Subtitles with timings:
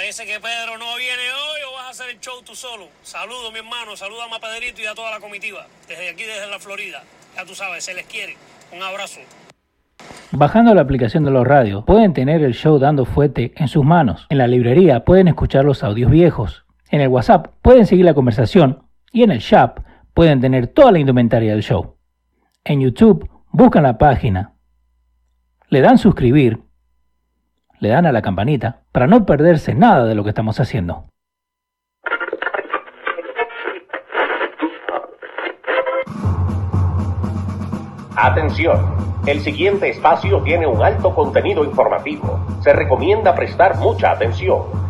[0.00, 2.86] Parece que Pedro no viene hoy o vas a hacer el show tú solo.
[3.02, 5.66] Saludo, mi hermano, saluda a Pedrito y a toda la comitiva.
[5.86, 7.02] Desde aquí, desde la Florida.
[7.36, 8.34] Ya tú sabes, se les quiere.
[8.74, 9.20] Un abrazo.
[10.32, 14.26] Bajando la aplicación de los radios, pueden tener el show dando fuete en sus manos.
[14.30, 16.64] En la librería pueden escuchar los audios viejos.
[16.88, 18.86] En el WhatsApp pueden seguir la conversación.
[19.12, 19.80] Y en el shop
[20.14, 21.98] pueden tener toda la indumentaria del show.
[22.64, 24.54] En YouTube buscan la página,
[25.68, 26.58] le dan suscribir,
[27.80, 31.06] le dan a la campanita para no perderse nada de lo que estamos haciendo.
[38.16, 39.10] Atención.
[39.26, 42.38] El siguiente espacio tiene un alto contenido informativo.
[42.60, 44.89] Se recomienda prestar mucha atención.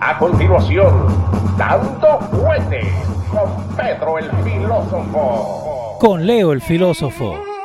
[0.00, 0.92] A continuación,
[1.56, 2.92] dando fuerte
[3.30, 5.96] con Pedro el filósofo.
[6.00, 7.55] Con Leo el filósofo.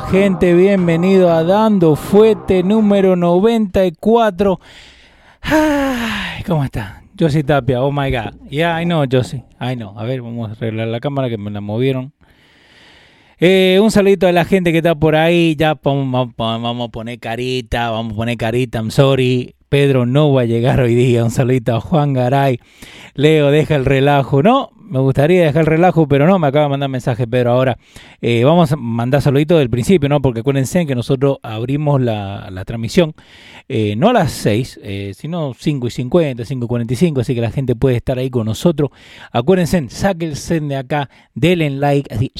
[0.00, 0.54] Gente?
[0.54, 4.60] Bienvenido a Dando Fuete número 94.
[5.42, 7.02] Ay, ¿Cómo está?
[7.18, 8.34] Josie Tapia, oh my god.
[8.48, 9.44] Yeah, I know, Josie.
[9.60, 9.96] I know.
[9.96, 12.12] A ver, vamos a arreglar la cámara que me la movieron.
[13.38, 15.54] Eh, un saludito a la gente que está por ahí.
[15.56, 19.54] Ya vamos, a poner carita, vamos a poner carita, I'm sorry.
[19.68, 21.22] Pedro no va a llegar hoy día.
[21.24, 22.58] Un saludito a Juan Garay.
[23.14, 24.42] Leo, deja el relajo.
[24.42, 27.78] No, me gustaría dejar el relajo, pero no, me acaba de mandar mensaje Pedro ahora.
[28.20, 30.20] Eh, vamos a mandar saludito del principio, ¿no?
[30.20, 33.14] Porque acuérdense que nosotros abrimos la, transmisión
[33.68, 37.40] eh, no a las 6, eh, sino 5 y 50, 5 y 45, así que
[37.40, 38.90] la gente puede estar ahí con nosotros.
[39.32, 42.32] Acuérdense, sáquense de acá, denle like, así,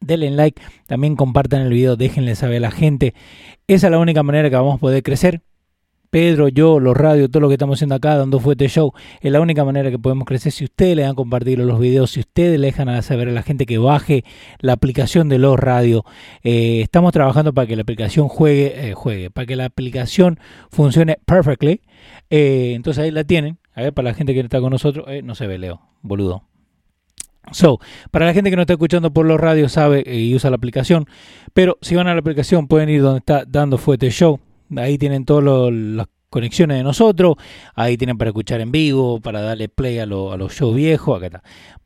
[0.00, 3.14] denle like, también compartan el video, déjenle saber a la gente.
[3.66, 5.42] Esa es la única manera que vamos a poder crecer
[6.12, 8.92] Pedro, yo, los radios, todo lo que estamos haciendo acá, dando fuerte show,
[9.22, 10.52] es la única manera que podemos crecer.
[10.52, 13.64] Si ustedes le dan compartir los videos, si ustedes le dejan saber a la gente
[13.64, 14.22] que baje
[14.60, 16.02] la aplicación de los radios,
[16.42, 20.38] eh, estamos trabajando para que la aplicación juegue, eh, juegue, para que la aplicación
[20.70, 21.80] funcione perfectly.
[22.28, 23.56] Eh, entonces ahí la tienen.
[23.74, 26.42] A ver, para la gente que está con nosotros, no se ve, Leo, boludo.
[27.52, 27.80] So,
[28.10, 31.06] para la gente que no está escuchando por los radios sabe y usa la aplicación,
[31.54, 34.38] pero si van a la aplicación pueden ir donde está dando fuerte show
[34.76, 37.36] Ahí tienen todas las conexiones de nosotros.
[37.74, 41.16] Ahí tienen para escuchar en vivo, para darle play a, los shows viejos.
[41.16, 41.42] Acá está.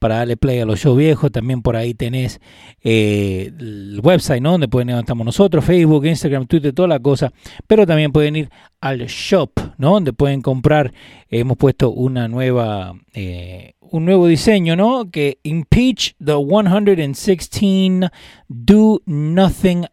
[0.06, 1.32] Para darle play a los shows viejos.
[1.32, 2.40] También por ahí tenés
[2.84, 4.52] eh, el website, ¿no?
[4.52, 7.32] Donde pueden ir estamos nosotros, Facebook, Instagram, Twitter, toda la cosa.
[7.66, 8.50] Pero también pueden ir
[8.80, 9.94] al shop, ¿no?
[9.94, 10.92] Donde pueden comprar.
[11.28, 12.94] hemos puesto una nueva.
[13.14, 15.10] Eh, un nuevo diseño, ¿no?
[15.10, 18.10] Que impeach the 116
[18.48, 19.86] Do Nothing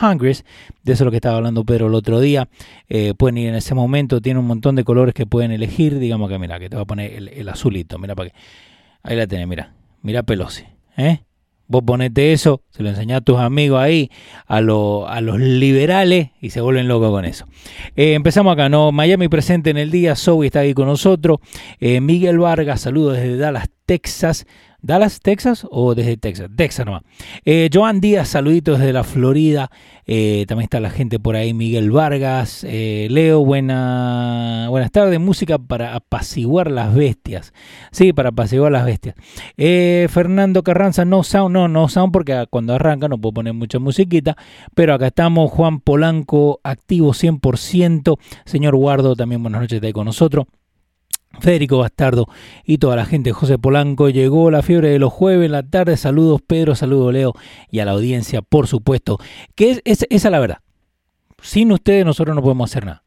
[0.00, 0.44] Congress.
[0.82, 2.48] De eso es lo que estaba hablando Pedro el otro día.
[2.88, 5.98] Eh, pueden ir en ese momento, tiene un montón de colores que pueden elegir.
[5.98, 7.98] Digamos que, mira, que te va a poner el, azulito.
[7.98, 8.36] Mira para que.
[9.02, 9.74] Ahí la tenés, mira.
[10.02, 10.64] Mira Pelosi.
[10.96, 11.20] ¿eh?
[11.70, 14.10] Vos ponete eso, se lo enseñás a tus amigos ahí,
[14.48, 17.46] a, los liberales, y se vuelven locos con eso.
[17.94, 18.90] Eh, empezamos acá, ¿no?
[18.90, 21.38] Miami presente en el día, Zoe está ahí con nosotros.
[21.78, 24.46] Eh, Miguel Vargas, saludos desde Dallas, Texas.
[24.82, 26.48] Dallas, Texas o desde Texas?
[26.56, 27.02] Texas nomás.
[27.44, 29.70] Eh, Joan Díaz, saluditos desde la Florida.
[30.06, 32.64] Eh, también está la gente por ahí, Miguel Vargas.
[32.68, 35.20] Eh, Leo, buena, buenas tardes.
[35.20, 37.52] Música para apaciguar las bestias.
[37.92, 39.14] Sí, para apaciguar las bestias.
[39.56, 44.36] Fernando Carranza, no sound, no, no sound porque cuando arranca no puedo poner mucha musiquita.
[44.74, 48.18] Pero acá estamos, Juan Polanco, activo 100%.
[48.44, 50.46] Señor Guardo, también buenas noches, está ahí con nosotros.
[51.40, 52.26] Federico Bastardo
[52.64, 53.32] y toda la gente.
[53.32, 55.96] José Polanco llegó la fiebre de los jueves en la tarde.
[55.96, 57.34] Saludos Pedro, saludos Leo
[57.70, 59.18] y a la audiencia, por supuesto.
[59.54, 60.58] Que es, esa es la verdad.
[61.42, 63.02] Sin ustedes nosotros no podemos hacer nada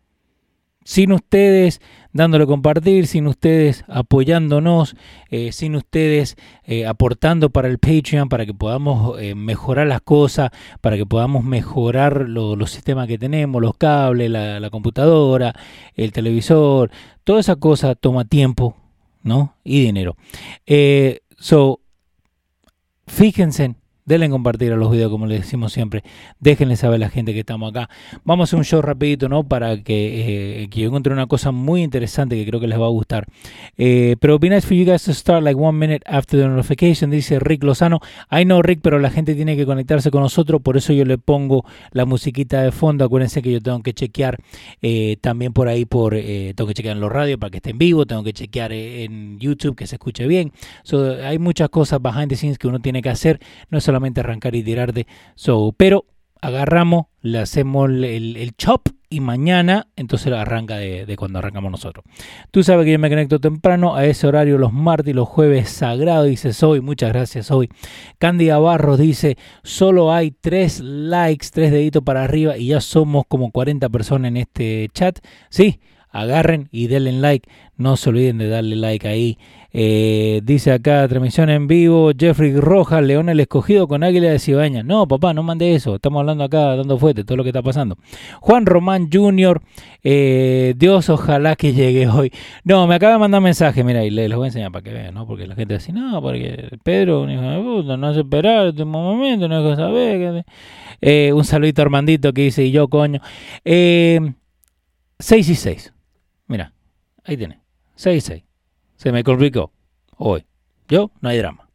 [0.83, 1.81] sin ustedes
[2.13, 4.95] dándole compartir, sin ustedes apoyándonos,
[5.29, 10.51] eh, sin ustedes eh, aportando para el Patreon, para que podamos eh, mejorar las cosas,
[10.81, 15.53] para que podamos mejorar los sistemas que tenemos, los cables, la, computadora,
[15.95, 16.91] el televisor,
[17.23, 18.75] toda esa cosa toma tiempo,
[19.23, 19.55] ¿no?
[19.63, 20.15] Y dinero.
[21.37, 21.79] so,
[23.07, 26.03] fíjense Denle compartir a los videos, como les decimos siempre.
[26.39, 27.89] Déjenle saber a la gente que estamos acá.
[28.25, 29.43] Vamos a hacer un show rapidito, ¿no?
[29.43, 32.85] Para que, eh, que yo encuentre una cosa muy interesante que creo que les va
[32.85, 33.25] a gustar.
[33.77, 37.11] Eh, pero be nice for you guys to start like one minute after the notification,
[37.11, 38.01] dice Rick Lozano.
[38.29, 41.17] I know Rick, pero la gente tiene que conectarse con nosotros, por eso yo le
[41.17, 43.05] pongo la musiquita de fondo.
[43.05, 44.37] Acuérdense que yo tengo que chequear
[44.81, 47.77] eh, también por ahí, por tengo que chequear en los radios para que esté en
[47.77, 50.51] vivo, tengo que chequear en YouTube que se escuche bien.
[51.23, 53.39] hay muchas cosas behind the scenes que uno tiene que hacer.
[53.69, 55.05] No es solamente arrancar y tirarte.
[55.35, 56.05] So, pero
[56.41, 62.03] agarramos, le hacemos el, chop y mañana entonces arranca de, cuando arrancamos nosotros.
[62.49, 65.69] Tú sabes que yo me conecto temprano a ese horario los martes y los jueves
[65.69, 67.69] sagrado, dice Soy, muchas gracias Soy.
[68.17, 73.51] Cándida Barros dice, solo hay tres likes, tres deditos para arriba y ya somos como
[73.51, 75.19] 40 personas en este chat.
[75.49, 75.79] Sí,
[76.13, 79.37] agarren y denle like, no se olviden de darle like ahí
[79.75, 84.83] eh, dice acá, transmisión en vivo, Jeffrey Rojas, León el escogido con Águila de Cibaña.
[84.83, 85.95] No, papá, no mande eso.
[85.95, 87.97] Estamos hablando acá, dando fuerte, todo lo que está pasando.
[88.39, 89.61] Juan Román Jr.,
[90.03, 92.31] eh, Dios, ojalá que llegue hoy.
[92.63, 95.15] No, me acaba de mandar mensaje, mira, y les, voy a enseñar para que vean,
[95.15, 95.25] ¿no?
[95.25, 98.85] Porque la gente dice, no, porque Pedro, un hijo de puta, no hace esperar este
[98.85, 100.45] momento, no es saber.
[101.01, 103.21] Eh, un saludito a Armandito que dice, y yo, coño.
[103.63, 104.29] 6
[105.49, 105.93] y 6.
[106.47, 106.73] Mira,
[107.23, 107.61] ahí tiene.
[107.95, 108.43] 6 y 6.
[108.95, 109.71] Se me complicó
[110.17, 110.45] hoy.
[110.87, 111.69] Yo, no hay drama.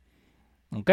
[0.70, 0.90] ¿Ok?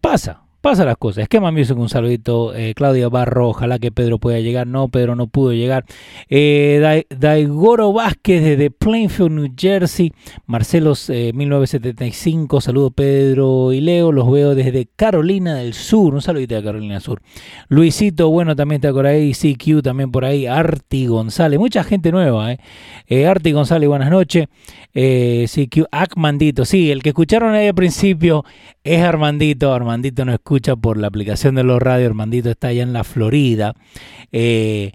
[0.00, 1.22] Pasa, pasa las cosas.
[1.22, 2.54] Esquema Music, un saludito.
[2.54, 4.66] Eh, Claudia Barro, ojalá que Pedro pueda llegar.
[4.66, 5.84] No, Pedro no pudo llegar.
[6.28, 10.12] Eh, Daigoro Vázquez desde Plainfield, New Jersey.
[10.46, 12.58] Marcelos 1975.
[12.58, 14.12] Eh, Saludo Pedro y Leo.
[14.12, 16.14] Los veo desde Carolina del Sur.
[16.14, 17.22] Un saludito de Carolina del Sur.
[17.68, 19.32] Luisito, bueno, también está por ahí.
[19.32, 20.46] CQ también por ahí.
[20.46, 21.58] Arti González.
[21.58, 22.58] Mucha gente nueva, ¿eh?
[23.06, 24.46] eh Arti González, buenas noches.
[24.92, 26.64] CQ, Acmandito.
[26.64, 28.44] Sí, el que escucharon ahí al principio
[28.84, 29.72] es Armandito.
[29.72, 32.10] Armandito no escucha por la aplicación de los radios.
[32.10, 33.74] Armandito está allá en la Florida.
[34.32, 34.92] Eh,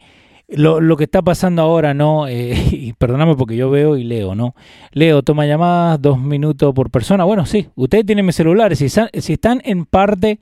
[0.48, 2.28] lo, que está pasando ahora, ¿no?
[2.28, 4.56] Eh, y perdóname porque yo veo y leo, ¿no?
[4.92, 7.24] Leo, toma llamadas, dos minutos por persona.
[7.24, 8.80] Bueno, sí, ustedes tienen mis celulares.
[8.80, 10.40] Si, si están en parte,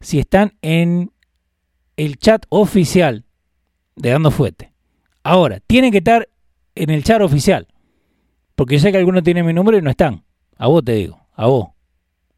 [0.00, 1.10] si están en
[1.96, 3.24] el chat oficial
[3.96, 4.72] de Dando Fuete.
[5.22, 6.28] Ahora, tienen que estar
[6.74, 7.68] en el chat oficial.
[8.54, 10.22] Porque yo sé que algunos tienen mi número y no están.
[10.56, 11.73] A vos te digo, a vos.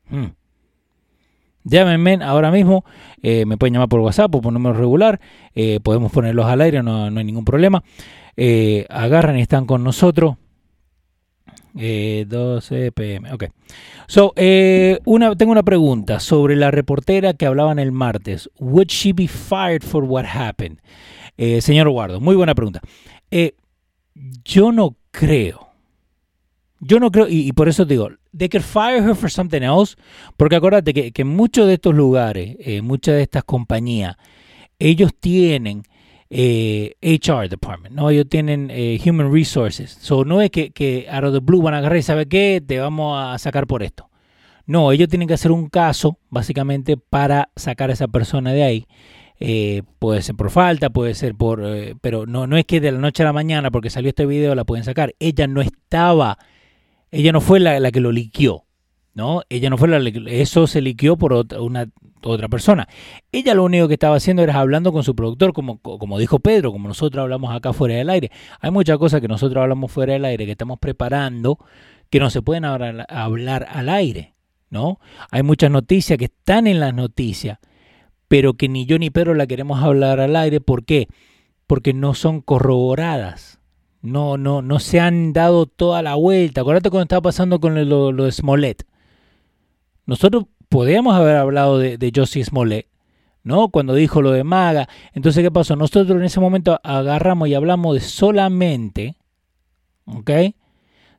[0.08, 0.26] Hmm.
[1.68, 2.84] Llámenme ahora mismo,
[3.22, 5.20] eh, me pueden llamar por WhatsApp o por número regular,
[5.52, 7.82] eh, podemos ponerlos al aire, no, hay ningún problema.
[8.36, 10.36] Eh, agarran y están con nosotros.
[11.74, 13.44] 12 pm, ok.
[14.06, 14.32] So,
[15.04, 18.48] una, tengo una pregunta sobre la reportera que hablaban el martes.
[18.58, 20.78] Would she be fired for what happened?
[21.36, 22.80] señor Guardo, muy buena pregunta.
[24.44, 25.65] yo no creo.
[26.86, 29.96] Yo no creo, y, por eso digo, they could fire her for something else.
[30.36, 34.16] Porque acuérdate que, que muchos de estos lugares, eh, muchas de estas compañías,
[34.78, 35.82] ellos tienen
[36.30, 38.10] eh, HR department, ¿no?
[38.10, 39.98] Ellos tienen eh, human resources.
[40.00, 42.62] So no es que, que out of the blue van a agarrar y sabe qué,
[42.64, 44.08] te vamos a sacar por esto.
[44.66, 48.86] No, ellos tienen que hacer un caso, básicamente, para sacar a esa persona de ahí.
[49.98, 51.62] puede ser por falta, puede ser por...
[52.00, 54.54] pero no, no es que de la noche a la mañana, porque salió este video,
[54.54, 55.14] la pueden sacar.
[55.20, 56.38] Ella no estaba
[57.16, 58.64] ella no fue la, que lo liquió,
[59.14, 59.42] ¿no?
[59.48, 59.98] Ella no fue la
[60.30, 61.88] eso se liquió por otra, una,
[62.22, 62.88] otra persona.
[63.32, 66.72] Ella lo único que estaba haciendo era hablando con su productor, como, como dijo Pedro,
[66.72, 68.30] como nosotros hablamos acá fuera del aire.
[68.60, 71.58] Hay muchas cosas que nosotros hablamos fuera del aire, que estamos preparando,
[72.10, 74.34] que no se pueden hablar, hablar al aire,
[74.70, 75.00] ¿no?
[75.30, 77.58] Hay muchas noticias que están en las noticias,
[78.28, 80.60] pero que ni yo ni Pedro la queremos hablar al aire.
[80.60, 81.08] ¿Por qué?
[81.66, 83.56] Porque no son corroboradas
[84.06, 86.62] no, no, no se han dado toda la vuelta.
[86.62, 88.84] Acuérdate cuando estaba pasando con lo, de Smollett.
[90.06, 92.86] Nosotros podíamos haber hablado de, de Josie Smollett,
[93.42, 93.68] ¿no?
[93.68, 94.88] Cuando dijo lo de Maga.
[95.12, 95.76] Entonces, ¿qué pasó?
[95.76, 99.16] Nosotros en ese momento agarramos y hablamos de solamente,
[100.06, 100.30] ¿ok?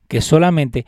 [0.08, 0.86] Que solamente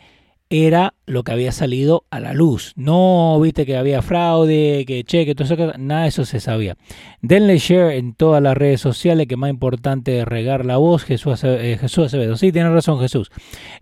[0.49, 2.73] era lo que había salido a la luz.
[2.75, 6.75] No viste que había fraude, que cheque, todo eso, nada de eso se sabía.
[7.21, 11.03] Denle share en todas las redes sociales, que más importante es regar la voz.
[11.03, 13.29] Jesús, eh, Jesús Acevedo, sí, tiene razón Jesús.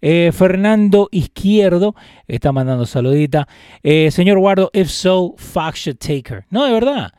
[0.02, 1.96] Eh, Fernando Izquierdo
[2.28, 3.48] está mandando saludita.
[3.82, 6.46] Eh, señor Guardo, if so, Fox should take her.
[6.50, 7.14] No, de verdad.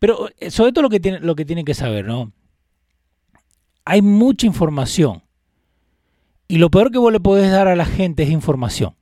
[0.00, 2.32] Pero sobre todo lo que, tiene, lo que tienen que saber, ¿no?
[3.84, 5.22] Hay mucha información
[6.50, 8.96] y lo peor que vos le podés dar a la gente es información.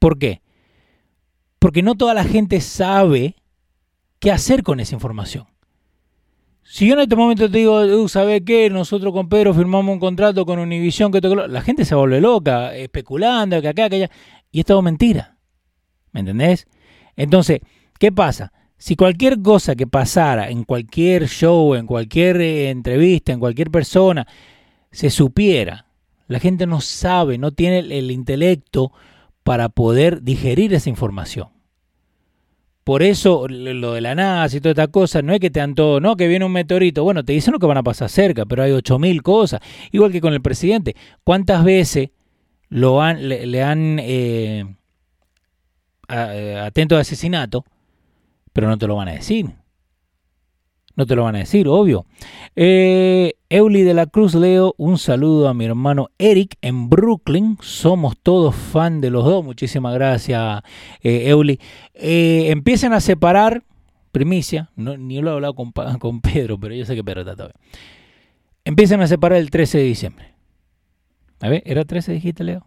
[0.00, 0.42] ¿Por qué?
[1.60, 3.36] Porque no toda la gente sabe
[4.18, 5.46] qué hacer con esa información.
[6.64, 8.68] Si yo en este momento te digo, uh, ¿sabe qué?
[8.70, 13.62] Nosotros con Pedro firmamos un contrato con Univision, que la gente se vuelve loca, especulando,
[13.62, 14.10] que acá, que allá.
[14.50, 15.36] Y es todo mentira.
[16.10, 16.66] ¿Me entendés?
[17.14, 17.60] Entonces,
[18.00, 18.52] ¿qué pasa?
[18.78, 24.26] Si cualquier cosa que pasara en cualquier show, en cualquier eh, entrevista, en cualquier persona,
[24.90, 25.86] se supiera,
[26.30, 28.92] la gente no sabe, no tiene el, el intelecto
[29.42, 31.48] para poder digerir esa información.
[32.84, 35.74] Por eso lo de la NASA y toda esta cosa, no es que te dan
[35.74, 37.02] todo, no, que viene un meteorito.
[37.02, 39.60] Bueno, te dicen lo que van a pasar cerca, pero hay 8.000 cosas.
[39.90, 40.94] Igual que con el presidente.
[41.24, 42.10] ¿Cuántas veces
[42.68, 44.76] lo han, le, le han eh,
[46.08, 47.64] eh, atento de asesinato,
[48.52, 49.46] pero no te lo van a decir?
[51.00, 52.04] No te lo van a decir, obvio.
[52.54, 57.56] Eh, Euli de la Cruz Leo, un saludo a mi hermano Eric en Brooklyn.
[57.62, 59.42] Somos todos fan de los dos.
[59.42, 60.60] Muchísimas gracias,
[61.02, 61.58] eh, Euli.
[61.94, 63.64] Eh, empiecen a separar,
[64.12, 65.72] primicia, no, ni lo he hablado con,
[66.20, 67.56] Pedro, pero yo sé que Pedro está bien.
[68.66, 70.34] Empiecen a separar el 13 de diciembre.
[71.40, 72.66] A ver, ¿era 13 dijiste, Leo?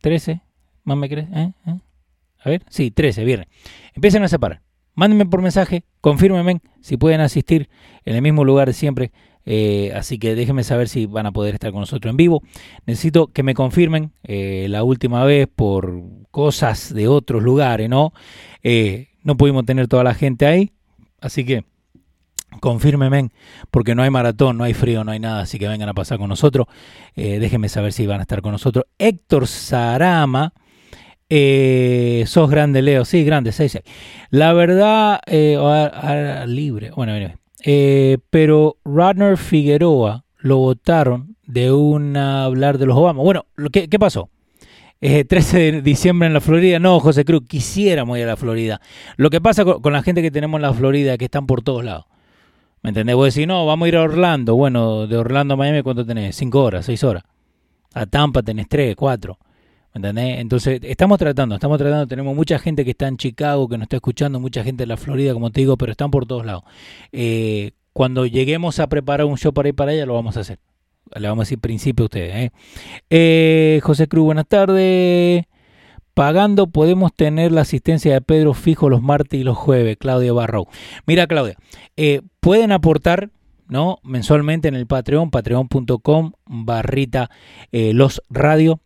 [0.00, 0.42] 13,
[0.82, 1.52] más me crees, ¿Eh?
[1.68, 1.78] ¿Eh?
[2.40, 3.46] A ver, sí, 13, viernes.
[3.94, 4.60] Empiecen a separar.
[4.94, 7.68] Mándenme por mensaje, confírmenme si pueden asistir
[8.04, 9.12] en el mismo lugar siempre.
[9.46, 12.42] Eh, así que déjenme saber si van a poder estar con nosotros en vivo.
[12.86, 18.12] Necesito que me confirmen eh, la última vez por cosas de otros lugares, ¿no?
[18.62, 20.72] Eh, no pudimos tener toda la gente ahí,
[21.20, 21.64] así que
[22.60, 23.30] confírmenme
[23.70, 26.18] porque no hay maratón, no hay frío, no hay nada, así que vengan a pasar
[26.18, 26.66] con nosotros.
[27.16, 28.84] Déjenme saber si van a estar con nosotros.
[28.98, 30.52] Héctor Sarama.
[31.36, 33.04] Eh, sos grande, Leo.
[33.04, 33.82] Sí, grande, 6-6.
[34.30, 36.92] La verdad, eh, libre.
[36.94, 37.34] Bueno, anyway.
[37.64, 43.20] eh, pero Radner Figueroa lo votaron de un hablar de los Obama.
[43.20, 44.30] Bueno, ¿qué, pasó?
[45.00, 46.78] Eh, 13 de diciembre en la Florida.
[46.78, 48.80] No, José Cruz, quisiéramos ir a la Florida.
[49.16, 51.84] Lo que pasa con, la gente que tenemos en la Florida, que están por todos
[51.84, 52.04] lados.
[52.82, 53.16] ¿Me entendés?
[53.16, 54.54] Vos decís, no, vamos a ir a Orlando.
[54.54, 56.36] Bueno, de Orlando a Miami, ¿cuánto tenés?
[56.36, 57.24] 5 horas, 6 horas.
[57.92, 59.36] A Tampa tenés 3, 4
[59.94, 60.40] entendés?
[60.40, 62.06] Entonces, estamos tratando, estamos tratando.
[62.06, 64.96] Tenemos mucha gente que está en Chicago, que nos está escuchando, mucha gente en la
[64.96, 66.64] Florida, como te digo, pero están por todos lados.
[67.12, 70.58] Eh, cuando lleguemos a preparar un show para ir para allá, lo vamos a hacer.
[71.14, 72.34] Le vamos a decir principio a ustedes.
[72.34, 72.50] ¿eh?
[73.08, 75.44] Eh, José Cruz, buenas tardes.
[76.12, 80.68] Pagando podemos tener la asistencia de Pedro fijo los martes y los jueves, Claudia Barrow.
[81.06, 81.56] Mira, Claudia,
[82.38, 83.30] pueden aportar
[83.66, 83.98] ¿no?
[84.04, 87.30] mensualmente en el Patreon, patreon.com barrita
[87.72, 88.80] los radio.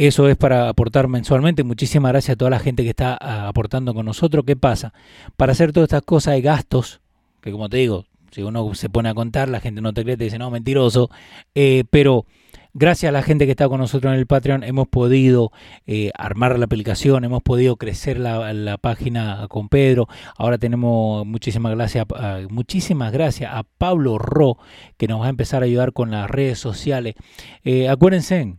[0.00, 1.62] Eso es para aportar mensualmente.
[1.62, 4.46] Muchísimas gracias a toda la gente que está ah, aportando con nosotros.
[4.46, 4.94] ¿Qué pasa?
[5.36, 7.02] Para hacer todas estas cosas hay gastos,
[7.42, 10.16] que como te digo, si uno se pone a contar, la gente no te cree,
[10.16, 11.10] te dice, no, mentiroso.
[11.54, 12.24] Eh, pero
[12.72, 15.52] gracias a la gente que está con nosotros en el Patreon hemos podido
[15.86, 20.08] eh, armar la aplicación, hemos podido crecer la, la página con Pedro.
[20.38, 24.56] Ahora tenemos muchísimas gracias, a, muchísimas gracias a Pablo Ro,
[24.96, 27.16] que nos va a empezar a ayudar con las redes sociales.
[27.64, 28.56] Eh, acuérdense,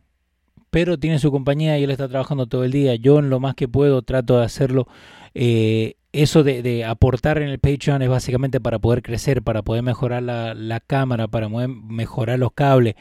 [0.71, 2.95] Pedro tiene su compañía y él está trabajando todo el día.
[2.95, 4.87] Yo en lo más que puedo trato de hacerlo.
[5.35, 10.23] Eh, eso de, aportar en el Patreon es básicamente para poder crecer, para poder mejorar
[10.23, 12.95] la, cámara, para poder mejorar los cables.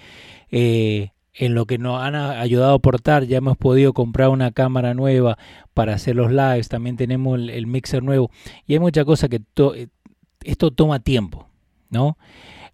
[0.50, 4.94] Eh, en lo que nos han ayudado a aportar, ya hemos podido comprar una cámara
[4.94, 5.38] nueva
[5.74, 8.30] para hacer los lives, también tenemos el, mixer nuevo
[8.66, 9.74] y hay muchas cosas que to
[10.44, 11.48] esto toma tiempo,
[11.88, 12.18] ¿no?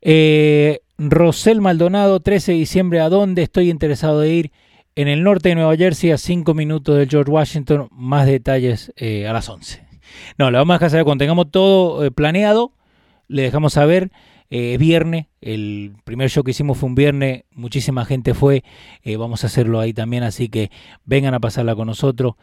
[0.01, 4.53] Eh, Rosel Maldonado, 13 de diciembre, ¿a dónde estoy interesado de ir?
[4.99, 9.29] En el norte de Nueva Jersey, a 5 minutos del George Washington, más detalles eh,
[9.29, 9.87] a las 11.
[10.39, 12.73] No, le vamos a dejar saber cuando tengamos todo eh, planeado,
[13.29, 14.11] le dejamos saber.
[14.49, 18.65] Eh, es viernes, el primer show que hicimos fue un viernes, muchísima gente fue,
[19.19, 20.71] vamos a hacerlo ahí también, así que
[21.05, 22.35] vengan a pasarla con nosotros,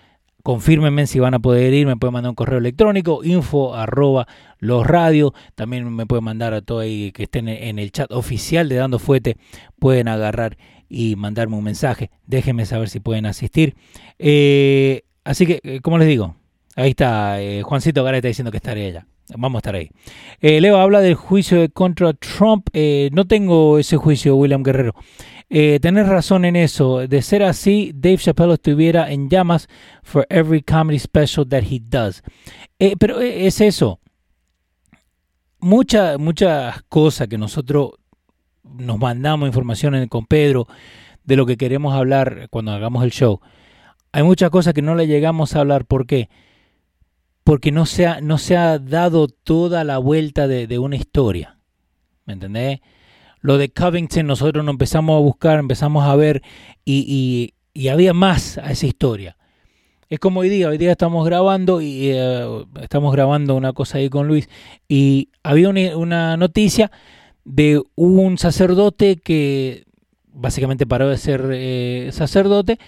[0.43, 4.27] confírmenme si van a poder ir, me pueden mandar un correo electrónico, info arroba
[4.59, 8.69] los radios, también me pueden mandar a todos ahí que estén en el chat oficial
[8.69, 9.37] de Dando Fuete,
[9.79, 10.57] pueden agarrar
[10.93, 13.75] y mandarme un mensaje, déjenme saber si pueden asistir.
[14.19, 16.35] Eh, así que, como les digo,
[16.75, 19.07] ahí está, eh, Juancito Gara está diciendo que estaré allá.
[19.35, 19.89] Vamos a estar ahí.
[20.41, 22.67] Eh, Leo habla del juicio contra Trump.
[22.73, 24.93] Eh, no tengo ese juicio, William Guerrero.
[25.49, 27.07] Eh, tenés razón en eso.
[27.07, 29.67] De ser así, Dave Chappelle estuviera en llamas
[30.03, 32.21] for every comedy special that he does.
[32.79, 33.99] Eh, pero es eso.
[35.59, 37.91] Muchas muchas cosas que nosotros
[38.63, 40.67] nos mandamos información con Pedro
[41.23, 43.39] de lo que queremos hablar cuando hagamos el show.
[44.11, 45.85] Hay muchas cosas que no le llegamos a hablar.
[45.85, 46.29] ¿Por qué?
[47.43, 51.57] porque no se ha, no se ha dado toda la vuelta de, de una historia.
[52.25, 52.79] ¿Me entendés?
[53.41, 56.41] Lo de Covington nosotros nos empezamos a buscar, empezamos a ver
[56.85, 59.35] y, y, había más a esa historia.
[60.09, 64.09] Es como hoy día, hoy día estamos grabando y uh, estamos grabando una cosa ahí
[64.09, 64.47] con Luis
[64.87, 66.91] y había una, una noticia
[67.45, 69.85] de un sacerdote que
[70.31, 72.79] básicamente paró de ser eh, sacerdote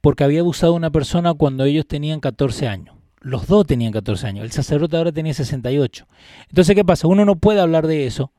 [0.00, 2.96] porque había abusado a una persona cuando ellos tenían 14 años.
[3.20, 4.44] Los dos tenían 14 años.
[4.44, 6.06] El sacerdote ahora tenía 68.
[6.48, 7.06] Entonces, ¿qué pasa?
[7.06, 8.32] Uno no puede hablar de eso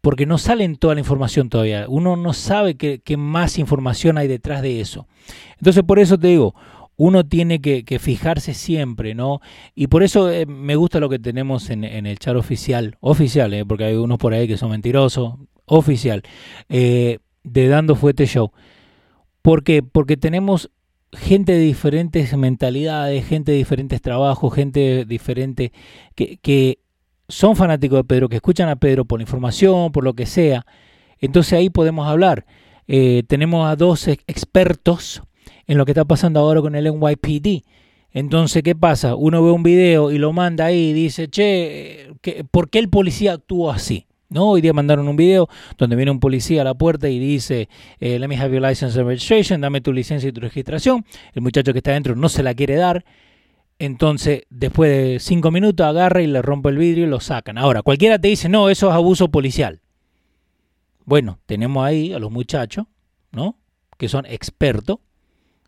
[0.00, 1.86] porque no sale en toda la información todavía.
[1.88, 5.08] Uno no sabe qué más información hay detrás de eso.
[5.58, 6.54] Entonces, por eso te digo,
[6.96, 9.40] uno tiene que, fijarse siempre, ¿no?
[9.74, 13.64] Y por eso eh, me gusta lo que tenemos en, el chat oficial, oficial, ¿eh?
[13.64, 15.34] porque hay unos por ahí que son mentirosos,
[15.66, 16.22] oficial,
[16.68, 18.52] eh, de Dando Fuete Show.
[19.42, 19.82] ¿Por qué?
[19.82, 20.70] Porque tenemos
[21.12, 25.72] gente de diferentes mentalidades, gente de diferentes trabajos, gente diferente
[26.14, 26.78] que, que
[27.28, 30.66] son fanáticos de Pedro, que escuchan a Pedro por información, por lo que sea.
[31.18, 32.46] Entonces ahí podemos hablar.
[32.86, 35.22] Eh, tenemos a dos expertos
[35.66, 37.64] en lo que está pasando ahora con el NYPD.
[38.12, 39.16] Entonces, ¿qué pasa?
[39.16, 42.14] Uno ve un video y lo manda ahí y dice, che,
[42.50, 44.06] ¿por qué el policía actuó así?
[44.28, 44.50] ¿No?
[44.50, 47.68] Hoy día mandaron un video donde viene un policía a la puerta y dice,
[48.00, 51.04] eh, let me have your license and registration, dame tu licencia y tu registración.
[51.34, 53.04] El muchacho que está adentro no se la quiere dar.
[53.78, 57.58] Entonces, después de cinco minutos, agarra y le rompe el vidrio y lo sacan.
[57.58, 59.80] Ahora, cualquiera te dice, no, eso es abuso policial.
[61.04, 62.86] Bueno, tenemos ahí a los muchachos,
[63.32, 63.56] ¿no?
[63.98, 64.98] Que son expertos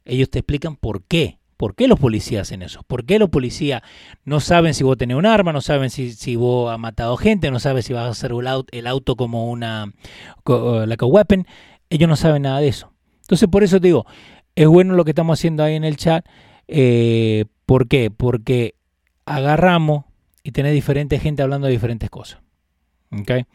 [0.07, 1.39] ellos te explican por qué.
[1.57, 2.83] ¿Por qué los policías hacen eso?
[2.87, 3.81] ¿Por qué los policías
[4.25, 7.51] no saben si vos tenés un arma, no saben si, si vos has matado gente,
[7.51, 8.33] no saben si vas a hacer
[8.73, 9.91] el auto como una
[10.45, 11.47] like a weapon?
[11.89, 12.93] Ellos no saben nada de eso.
[13.23, 14.05] Entonces, por eso te digo,
[14.55, 16.27] es bueno lo que estamos haciendo ahí en el chat.
[16.69, 18.11] Eh, ¿Por qué?
[18.11, 18.75] Porque
[19.25, 20.05] agarramos
[20.43, 22.41] y tenés diferente gente hablando de diferentes cosas.
[23.11, 23.47] ¿Ok?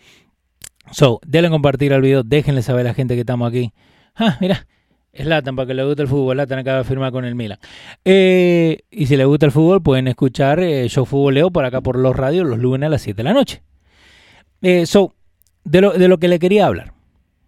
[0.91, 3.73] So, denle compartir al video, déjenle saber a la gente que estamos aquí.
[4.15, 4.67] Ah, mira,
[5.13, 7.59] Latan, para que le guste el fútbol, Latan acaba de firmar con el Milan.
[8.05, 11.97] Eh, y si les gusta el fútbol, pueden escuchar eh, Show Futboleo por acá por
[11.97, 13.61] los radios los lunes a las 7 de la noche.
[14.61, 15.13] Eh, so,
[15.63, 16.93] de lo, de lo que le quería hablar,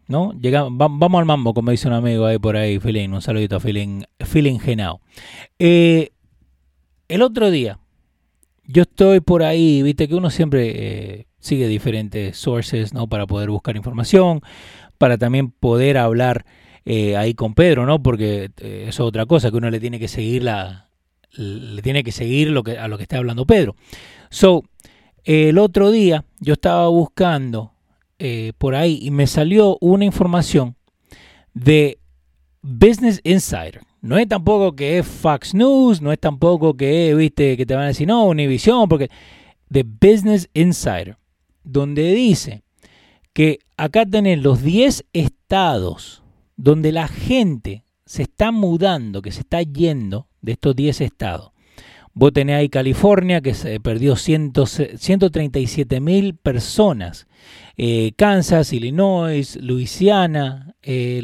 [0.07, 0.33] ¿no?
[0.33, 3.09] Llegamos, vamos al mambo, como dice un amigo ahí por ahí, Feeling.
[3.09, 4.99] Un saludito a Feeling, feeling Genao.
[5.57, 6.09] Eh,
[7.07, 7.79] el otro día,
[8.65, 13.07] yo estoy por ahí, viste que uno siempre sigue diferentes sources, ¿no?
[13.07, 14.41] Para poder buscar información,
[14.97, 16.45] para también poder hablar
[16.85, 18.01] eh, ahí con Pedro, ¿no?
[18.01, 20.89] Porque eh, eso es otra cosa, que uno le tiene que seguir la,
[21.31, 23.75] le tiene que seguir lo que, a lo que está hablando Pedro.
[24.29, 24.63] So,
[25.23, 27.73] el otro día yo estaba buscando
[28.19, 30.75] eh, por ahí y me salió una información
[31.53, 31.99] de
[32.61, 33.81] Business Insider.
[34.01, 37.85] No es tampoco que es Fox News, no es tampoco que, viste, que te van
[37.85, 39.09] a decir, no, Univision, porque
[39.69, 41.17] de Business Insider,
[41.63, 42.63] donde dice
[43.31, 46.22] que acá tenés los 10 estados
[46.55, 51.51] donde la gente se está mudando, que se está yendo de estos 10 estados.
[52.15, 57.27] Vos tenés ahí California, que se perdió 137 mil personas.
[57.75, 61.21] Eh, Kansas, Illinois, Luisiana, eh,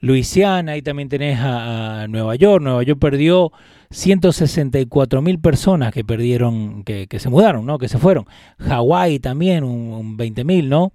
[0.00, 2.62] Luisiana, ahí también tenés a, a Nueva York.
[2.62, 3.52] Nueva York perdió
[3.90, 7.78] 164 mil personas que perdieron, que, que, se mudaron, ¿no?
[7.78, 8.26] Que se fueron.
[8.58, 10.92] Hawái también, un, un 20 mil, ¿no?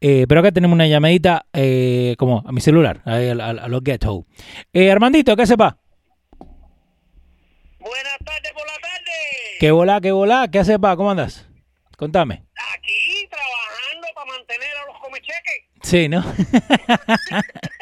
[0.00, 3.82] Eh, pero acá tenemos una llamadita eh, como a mi celular, a, a, a los
[3.82, 4.26] Ghetto.
[4.72, 5.78] Eh, Armandito, ¿qué sepa?
[7.78, 9.12] Buenas tardes por la tarde.
[9.58, 10.48] ¿Qué volá, qué volá?
[10.48, 10.96] ¿Qué hace, pa?
[10.96, 11.46] ¿Cómo andas?
[11.96, 12.44] Contame.
[12.74, 15.64] Aquí trabajando para mantener a los comecheques.
[15.82, 16.24] Sí, ¿no?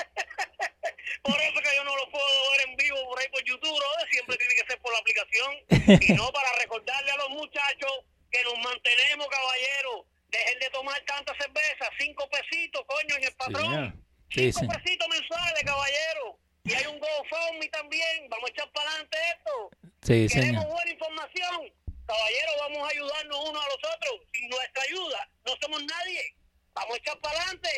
[1.30, 3.78] por eso que yo no lo puedo ver en vivo por ahí por YouTube,
[4.10, 5.50] siempre tiene que ser por la aplicación
[6.02, 7.92] y no para recordarle a los muchachos
[8.30, 10.06] que nos mantenemos, caballeros.
[10.28, 14.04] Dejen de tomar tanta cerveza, cinco pesitos, coño, en el patrón.
[14.30, 14.78] Sí, cinco sí.
[14.78, 16.38] pesitos mensuales, caballero.
[16.64, 18.28] Y hay un GoFundMe también.
[18.28, 19.70] Vamos a echar para adelante esto.
[20.02, 20.66] Sí, Queremos señor.
[20.66, 21.72] buena información.
[22.06, 24.20] Caballero, vamos a ayudarnos unos a los otros.
[24.34, 26.34] Sin nuestra ayuda, no somos nadie.
[26.74, 27.70] Vamos a echar para adelante.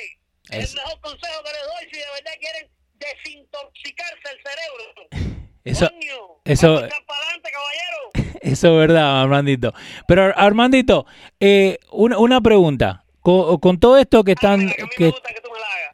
[0.50, 5.40] Es- el mejor consejo que les doy si de verdad quieren desintoxicarse el cerebro.
[5.64, 8.30] Eso, Coño, eso- caballero.
[8.40, 9.74] eso es verdad, Armandito.
[10.08, 11.04] Pero Ar- Armandito,
[11.38, 13.04] eh, una, una pregunta.
[13.20, 14.66] Con, con todo esto que están...
[14.70, 15.14] Que que-.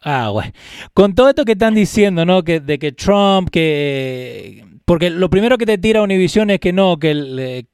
[0.02, 0.52] Ah, bueno.
[0.94, 2.44] Con todo esto que están diciendo, ¿no?
[2.44, 4.64] Que, de que Trump, que...
[4.84, 7.64] Porque lo primero que te tira Univision es que no, que el, eh,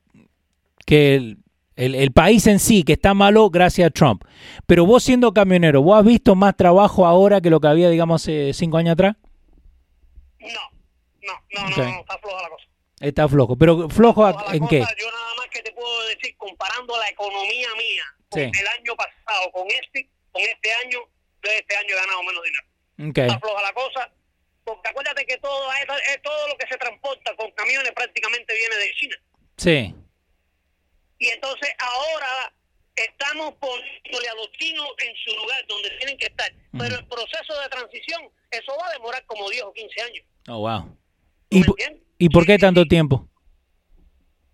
[0.86, 1.36] que el,
[1.76, 4.24] el- el país en sí, que está malo gracias a Trump.
[4.66, 8.22] Pero vos siendo camionero, ¿vos has visto más trabajo ahora que lo que había, digamos,
[8.22, 9.16] hace cinco años atrás?
[10.40, 10.48] No,
[11.22, 12.66] no, no, no, no, está floja la cosa.
[13.00, 13.56] Está flojo.
[13.56, 14.78] ¿Pero flojo en cosa, qué?
[14.80, 18.60] Yo nada más que te puedo decir, comparando la economía mía con Sí.
[18.60, 20.98] el año pasado, con este, con este año,
[21.42, 22.66] yo este año he ganado menos dinero.
[23.26, 24.10] Está floja la cosa.
[24.64, 28.92] Porque acuérdate que todo, es todo lo que se transporta con camiones prácticamente viene de
[28.94, 29.16] China.
[29.56, 29.94] Sí.
[31.22, 32.52] Y entonces ahora
[32.96, 36.52] estamos poniéndole a los chinos en su lugar donde tienen que estar.
[36.76, 40.24] Pero el proceso de transición, eso va a demorar como 10 o 15 años.
[40.48, 40.98] Oh, wow.
[42.18, 43.28] ¿Y, por qué tanto tiempo?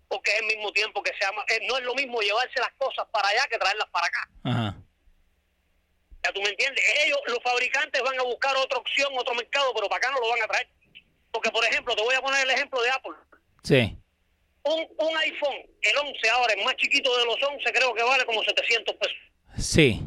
[0.09, 2.73] Porque es el mismo tiempo que se llama, eh, no es lo mismo llevarse las
[2.77, 4.29] cosas para allá que traerlas para acá.
[4.43, 4.77] Ajá.
[6.23, 6.83] Ya tú me entiendes.
[7.03, 10.29] Ellos, los fabricantes, van a buscar otra opción, otro mercado, pero para acá no lo
[10.29, 10.69] van a traer.
[11.31, 13.13] Porque, por ejemplo, te voy a poner el ejemplo de Apple.
[13.63, 13.97] Sí.
[14.69, 18.25] Un, un iPhone, el 11 ahora, el más chiquito de los 11, creo que vale
[18.25, 19.17] como 700 pesos.
[19.57, 19.99] Sí.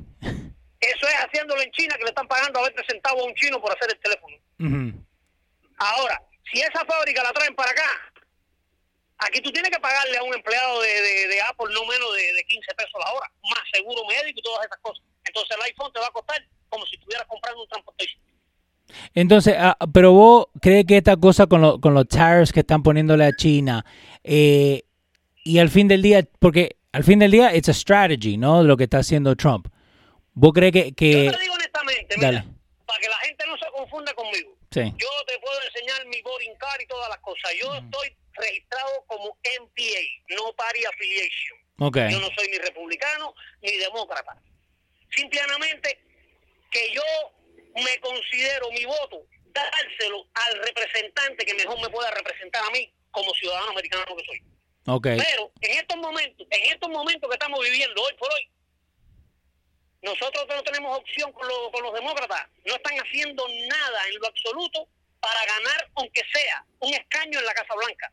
[0.81, 3.61] Eso es haciéndolo en China, que le están pagando a 20 centavos a un chino
[3.61, 4.37] por hacer el teléfono.
[5.79, 6.21] Ahora,
[6.53, 8.13] si esa fábrica la traen para acá,
[9.19, 12.33] aquí tú tienes que pagarle a un empleado de, de- de Apple no menos de,
[12.33, 15.03] de 15 pesos la hora, más seguro médico y todas esas cosas.
[15.25, 18.21] Entonces el iPhone te va a costar como si estuvieras comprando un transportation.
[19.15, 22.83] Entonces, ah, pero vos crees que esta cosa con, lo- con los tariffs que están
[22.83, 23.85] poniéndole a China,
[24.25, 24.83] eh,
[25.45, 28.63] y al fin del día, porque al fin del día, it's a strategy, ¿no?
[28.63, 29.67] Lo que está haciendo Trump.
[30.35, 30.93] ¿Vos crees que...
[30.93, 32.45] que- Yo te digo honestamente, mira, Dale.
[32.87, 34.51] para que la gente no se confunda conmigo.
[34.71, 34.81] Sí.
[34.81, 37.51] Yo te puedo enseñar mi boarding card y todas las cosas.
[37.61, 41.59] Yo estoy registrado como MPA, no Party Affiliation.
[41.81, 41.97] Ok.
[42.11, 44.37] Yo no soy ni republicano ni demócrata.
[45.15, 45.99] Simplemente
[46.71, 47.03] que yo
[47.75, 53.33] me considero mi voto dárselo al representante que mejor me pueda representar a mí como
[53.35, 54.43] ciudadano americano que soy.
[54.87, 55.07] Ok.
[55.17, 58.49] Pero en estos momentos, en estos momentos que estamos viviendo hoy por hoy,
[60.03, 62.47] nosotros no tenemos opción con, los- con los demócratas.
[62.67, 64.89] No están haciendo nada en lo absoluto
[65.21, 68.13] para ganar, aunque sea un escaño en la Casa Blanca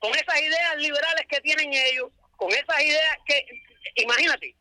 [0.00, 3.46] con esas ideas liberales que tienen ellos, con esas ideas que,
[3.96, 4.56] imagínate,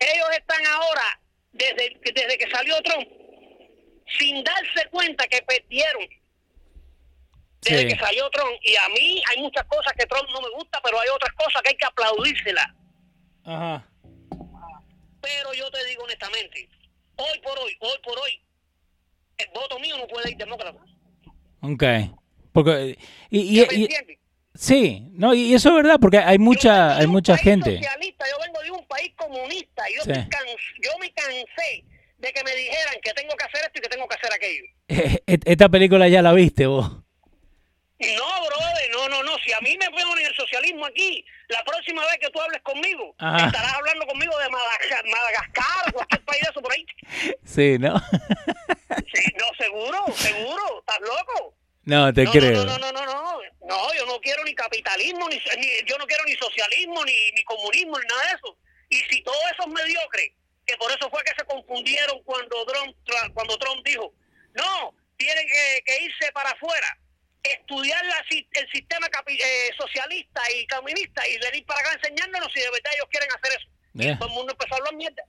[0.00, 1.20] ellos están ahora,
[1.54, 3.08] desde, desde que salió Trump,
[4.18, 6.06] sin darse cuenta que perdieron.
[7.62, 7.88] Desde Sí.
[7.88, 8.56] que salió Trump.
[8.62, 11.62] Y a mí hay muchas cosas que Trump no me gusta, pero hay otras cosas
[11.62, 12.66] que hay que aplaudírselas.
[13.44, 13.88] Ajá.
[15.22, 16.68] Pero yo te digo honestamente,
[17.16, 18.42] hoy por hoy, hoy por hoy,
[19.38, 20.78] el voto mío no puede ir demócrata.
[21.62, 21.82] Ok.
[22.52, 22.98] Porque...
[23.30, 23.60] Y.
[24.54, 27.76] sí, no, y eso es verdad, porque hay mucha, hay mucha gente.
[27.76, 29.82] socialista, yo vengo de un país comunista.
[29.96, 30.10] Yo, Sí.
[30.12, 31.84] estoy cans- yo me cansé
[32.18, 34.64] de que me dijeran que tengo que hacer esto y que tengo que hacer aquello.
[35.26, 36.90] Esta película ya la viste vos.
[38.00, 39.32] No, brother, no, no, no.
[39.44, 43.14] Si a mí me ponen el socialismo aquí, la próxima vez que tú hables conmigo,
[43.18, 43.46] Ajá.
[43.46, 46.84] estarás hablando conmigo de Madagascar, Madagascar o cualquier país de eso por ahí.
[47.44, 47.94] Sí, ¿no?
[49.14, 50.80] Sí, no, seguro, seguro.
[50.80, 51.54] ¿Estás loco?
[51.84, 52.64] No, te no, creo.
[52.64, 53.40] No, no, no, no, no.
[53.66, 57.42] No, yo no quiero ni capitalismo, ni, ni- yo no quiero ni socialismo, ni, ni
[57.44, 58.58] comunismo, ni nada de eso.
[58.90, 60.34] Y si todo eso es mediocre,
[60.66, 62.96] que por eso fue que se confundieron cuando Trump,
[63.34, 64.12] cuando Trump dijo,
[64.54, 66.86] no, tienen que, que irse para afuera,
[67.42, 72.60] estudiar la el sistema capi- eh, socialista y comunista y venir para acá enseñándonos si
[72.60, 73.68] de verdad ellos quieren hacer eso.
[73.94, 74.12] Yeah.
[74.12, 75.22] Y todo el mundo empezó a hablar mierda.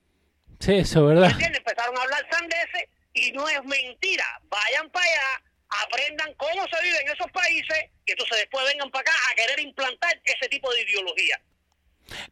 [0.60, 1.40] Sí, eso es ¿Me verdad.
[1.40, 4.24] Empezaron a hablar sandeces y no es mentira.
[4.44, 9.02] Vayan para allá, aprendan cómo se vive en esos países y entonces después vengan para
[9.02, 11.40] acá a querer implantar ese tipo de ideología.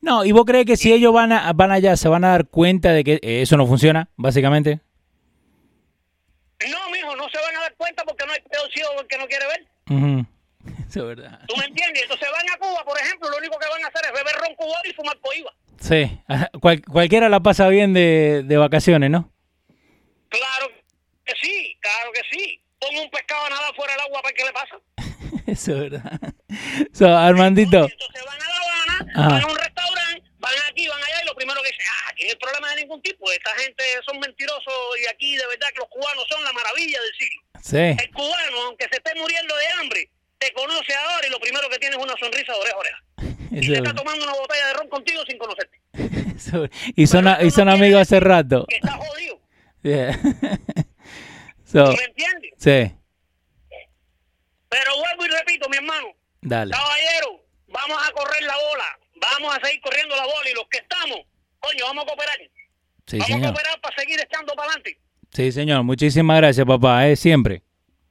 [0.01, 2.47] No, ¿y vos crees que si ellos van, a, van allá se van a dar
[2.47, 4.81] cuenta de que eh, eso no funciona, básicamente?
[6.70, 9.27] No, mijo, no se van a dar cuenta porque no hay peor ciego que no
[9.27, 9.66] quiere ver.
[9.90, 10.27] Ujú.
[10.88, 11.40] Eso es verdad.
[11.47, 12.05] ¿Tú me entiendes?
[12.05, 14.55] Entonces van a Cuba, por ejemplo, lo único que van a hacer es beber ron
[14.55, 15.53] cubano y fumar coiba.
[15.79, 19.31] Sí, ajá, cual- cualquiera la pasa bien de, de vacaciones, ¿no?
[20.31, 20.68] Claro
[21.27, 22.63] que sí, claro que sí.
[22.87, 24.77] Pongo un pescado a nadar fuera del agua para qué le pasa.
[25.47, 26.20] Eso es verdad.
[26.92, 29.29] So, Armandito, Entonces van a La Habana, Ajá.
[29.29, 32.25] van a un restaurante, van aquí, van allá y lo primero que dicen, ah, aquí
[32.25, 35.81] no hay problema de ningún tipo, esta gente son mentirosos y aquí de verdad que
[35.81, 37.40] los cubanos son la maravilla del siglo.
[37.61, 41.68] sí, El cubano, aunque se esté muriendo de hambre, te conoce ahora y lo primero
[41.68, 42.99] que tiene es una sonrisa de oreja a oreja.
[43.51, 45.79] Y eso es está tomando una botella de ron contigo sin conocerte.
[46.37, 48.66] Eso- y son, y son amigos hace rato.
[48.68, 49.40] Que está jodido.
[49.83, 50.18] Yeah.
[51.75, 52.51] So, ¿Me entiendes?
[52.57, 52.95] sí,
[54.69, 56.09] Pero vuelvo y repito, mi hermano,
[56.41, 56.71] dale.
[56.73, 60.79] caballero, vamos a correr la bola, vamos a seguir corriendo la bola y los que
[60.79, 61.19] estamos,
[61.61, 62.37] coño, vamos a cooperar.
[63.07, 63.53] Sí, vamos a señor.
[63.55, 64.99] cooperar para seguir echando para adelante.
[65.33, 65.83] Sí, señor.
[65.83, 67.63] Muchísimas gracias, papá, eh, siempre.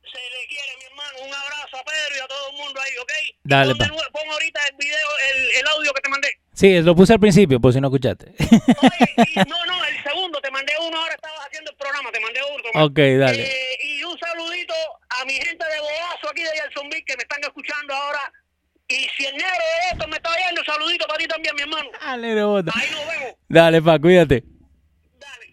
[0.03, 1.17] Se le quiere, mi hermano.
[1.25, 3.11] Un abrazo a Pedro y a todo el mundo ahí, ¿ok?
[3.43, 3.93] Dale, pon, de pa.
[3.93, 6.37] nuevo- pon ahorita el video, el, el audio que te mandé.
[6.53, 8.33] Sí, lo puse al principio, por si no escuchaste.
[8.39, 12.19] Oye, y, no, no, el segundo, te mandé uno, ahora estabas haciendo el programa, te
[12.19, 12.39] mandé
[12.73, 12.83] man.
[12.85, 13.43] ok, dale.
[13.43, 14.73] Eh, y un saludito
[15.09, 18.31] a mi gente de Boazo aquí de Jacksonville que me están escuchando ahora.
[18.87, 21.61] Y si el negro de esto me está oyendo, un saludito para ti también, mi
[21.63, 21.89] hermano.
[21.99, 22.71] Dale, rebota.
[22.75, 23.35] Ahí nos vemos.
[23.47, 24.43] Dale, pa, cuídate.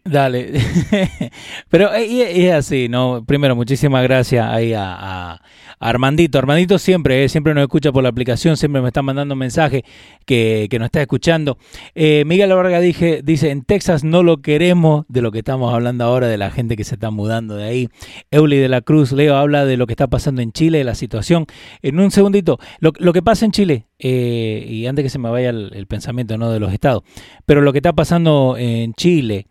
[0.04, 0.50] Dale.
[0.52, 1.30] Dale.
[1.70, 3.24] Pero eh, es así, ¿no?
[3.24, 5.42] Primero, muchísimas gracias ahí a, a,
[5.80, 6.38] Armandito.
[6.38, 9.82] Armandito siempre, eh, siempre nos escucha por la aplicación, siempre me está mandando mensajes
[10.26, 11.56] que, que nos está escuchando.
[11.94, 16.04] Eh, Miguel Vargas dije, dice, en Texas no lo queremos, de lo que estamos hablando
[16.04, 17.88] ahora, de la gente que se está mudando de ahí.
[18.30, 20.94] Euli de la Cruz, Leo, habla de lo que está pasando en Chile, de la
[20.94, 21.46] situación.
[21.80, 25.30] En un segundito, lo, lo que pasa en Chile, eh, y antes que se me
[25.30, 26.50] vaya el, el, pensamiento ¿no?
[26.52, 27.04] de los estados,
[27.46, 29.46] pero lo que está pasando en Chile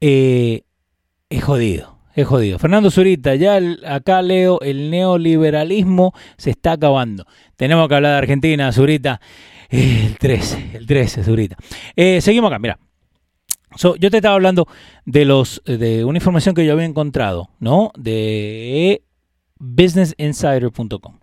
[0.00, 0.62] es
[1.42, 2.58] jodido es jodido.
[2.58, 7.26] Fernando Zurita, ya acá leo, el neoliberalismo se está acabando.
[7.56, 9.20] Tenemos que hablar de Argentina, Zurita.
[9.68, 11.56] El 13, el 13, Zurita.
[11.96, 12.78] Eh, seguimos acá, mira.
[13.76, 14.68] yo te estaba hablando
[15.04, 17.90] de los de una información que yo había encontrado, ¿no?
[17.96, 19.02] De
[19.58, 21.18] businessinsider.com.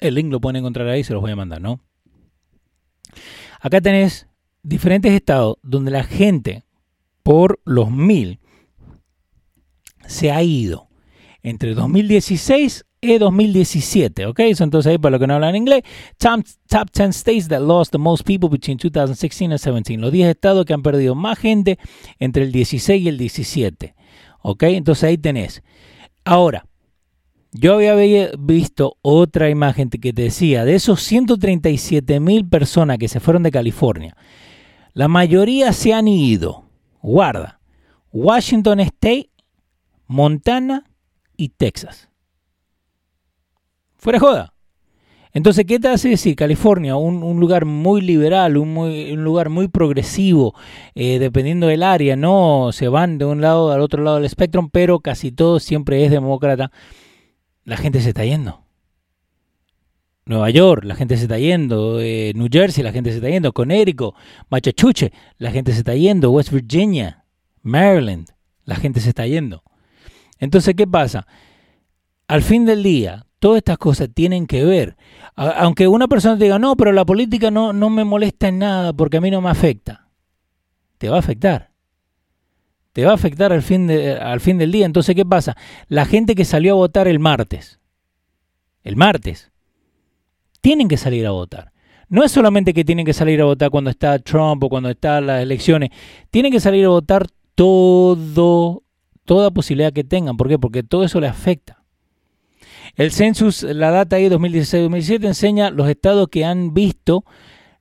[0.00, 1.80] El link lo pueden encontrar ahí, se los voy a mandar, ¿no?
[3.60, 4.26] Acá tenés
[4.62, 6.64] diferentes estados donde la gente
[7.22, 8.40] por los mil
[10.06, 10.88] se ha ido
[11.42, 14.40] entre 2016 y 2017, ¿ok?
[14.40, 15.82] Entonces ahí para los que no hablan inglés,
[16.18, 20.00] top, top 10 states that lost the most people between 2016 and 17.
[20.00, 21.78] Los 10 estados que han perdido más gente
[22.20, 23.96] entre el 16 y el 17,
[24.42, 24.62] ¿ok?
[24.64, 25.62] Entonces ahí tenés.
[26.24, 26.64] Ahora,
[27.50, 33.20] yo había visto otra imagen que te decía, de esos 137 mil personas que se
[33.20, 34.16] fueron de California,
[34.94, 36.66] la mayoría se han ido,
[37.02, 37.60] guarda,
[38.12, 39.31] Washington State,
[40.12, 40.84] Montana
[41.38, 42.10] y Texas.
[43.96, 44.54] Fuera joda.
[45.32, 46.96] Entonces, ¿qué te hace decir California?
[46.96, 50.54] Un, lugar muy liberal, un, un lugar muy progresivo,
[50.94, 54.68] eh, dependiendo del área, no se van de un lado al otro lado del espectro,
[54.70, 56.70] pero casi todo siempre es demócrata.
[57.64, 58.66] La gente se está yendo.
[60.26, 62.00] Nueva York, la gente se está yendo.
[62.00, 63.54] Eh, New Jersey, la gente se está yendo.
[63.54, 64.14] Connecticut,
[64.50, 66.30] Machachuche, la gente se está yendo.
[66.30, 67.24] West Virginia,
[67.62, 68.28] Maryland,
[68.66, 69.62] la gente se está yendo.
[70.42, 71.24] Entonces, ¿qué pasa?
[72.26, 74.96] Al fin del día, todas estas cosas tienen que ver.
[75.36, 78.92] Aunque una persona te diga, no, pero la política no, no me molesta en nada
[78.92, 80.08] porque a mí no me afecta.
[80.98, 81.70] Te va a afectar.
[82.92, 84.84] Te va a afectar al fin, de, al fin del día.
[84.84, 85.56] Entonces, ¿qué pasa?
[85.86, 87.78] La gente que salió a votar el martes,
[88.82, 89.52] el martes,
[90.60, 91.72] tienen que salir a votar.
[92.08, 95.28] No es solamente que tienen que salir a votar cuando está Trump o cuando están
[95.28, 95.90] las elecciones,
[96.32, 98.82] tienen que salir a votar todo
[99.32, 100.36] toda posibilidad que tengan.
[100.36, 100.58] ¿Por qué?
[100.58, 101.82] Porque todo eso le afecta.
[102.96, 107.24] El census, la data ahí 2016-2017 enseña los estados que han visto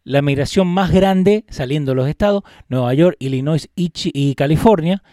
[0.05, 5.03] la migración más grande saliendo de los estados, Nueva York, Illinois y, California,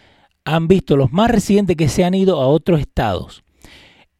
[0.45, 3.43] han visto los más residentes que se han ido a otros estados.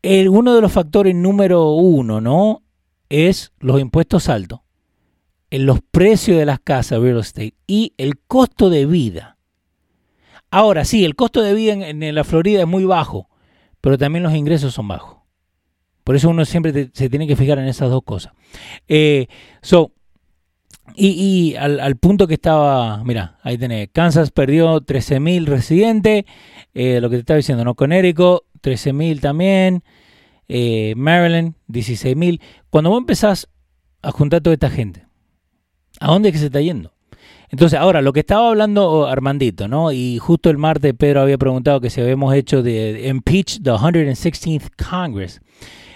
[0.04, 2.64] Uno de los factores número uno, ¿no?
[3.08, 4.60] Es los impuestos altos,
[5.52, 9.38] los precios de las casas real estate y el costo de vida.
[10.52, 13.30] Ahora sí, el costo de vida en, la Florida es muy bajo,
[13.82, 15.18] pero también los ingresos son bajos.
[16.04, 18.34] Por eso uno siempre se tiene que fijar en esas dos cosas.
[18.88, 19.28] Eh,
[19.62, 19.92] so,
[20.96, 26.26] y, al, punto que estaba, mira, ahí tenés, Kansas perdió 13.000 residentes,
[26.74, 27.76] eh, lo que te estaba diciendo, ¿no?
[27.76, 29.84] Connecticut, 13.000 también,
[30.48, 32.42] eh, Maryland, 16.000.
[32.70, 33.48] Cuando vos empezás
[34.02, 35.06] a juntar toda esta gente,
[36.00, 36.94] ¿a dónde es que se está yendo?
[37.52, 39.92] Entonces, ahora, lo que estaba hablando Armandito, ¿no?
[39.92, 44.70] Y justo el martes Pedro había preguntado que si habíamos hecho de impeach the 116th
[44.90, 45.42] Congress.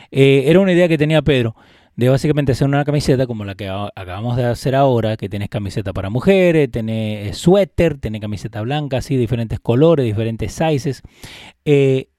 [0.09, 1.55] Eh, era una idea que tenía Pedro
[1.95, 5.93] de básicamente hacer una camiseta como la que acabamos de hacer ahora, que tenés camiseta
[5.93, 11.03] para mujeres, tenés eh, suéter, tenés camiseta blanca, así, diferentes colores, diferentes sizes.
[11.65, 12.09] Eh,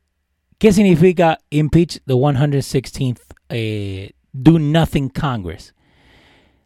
[0.58, 5.74] ¿Qué significa impeach the 116th Do Nothing Congress?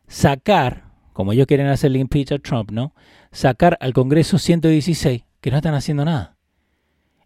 [0.07, 0.88] Sacar
[1.19, 2.95] como ellos quieren hacer el impeach a Trump, ¿no?
[3.33, 6.37] Sacar al Congreso 116, que no están haciendo nada.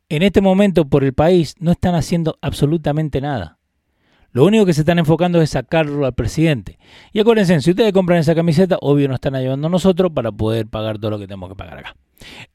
[0.09, 3.59] En este momento, por el país, no están haciendo absolutamente nada.
[4.31, 6.79] Lo único que se están enfocando es sacarlo al presidente.
[7.13, 10.69] Y acuérdense, si ustedes compran esa camiseta, obvio nos están ayudando a nosotros para poder
[10.69, 11.95] pagar todo lo que tenemos que pagar acá.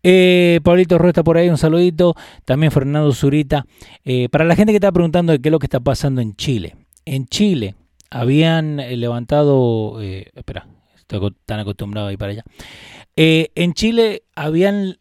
[0.01, 2.15] Eh, Pablito Rueda está por ahí, un saludito.
[2.45, 3.67] También Fernando Zurita.
[4.03, 6.35] Eh, para la gente que está preguntando de qué es lo que está pasando en
[6.35, 6.75] Chile.
[7.05, 7.75] En Chile
[8.09, 10.65] habían eh, levantado, eh, espera,
[11.09, 12.43] Estoy tan acostumbrado a ir para allá.
[13.15, 14.97] Eh, en Chile habían